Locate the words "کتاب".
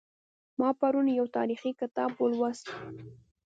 1.81-2.11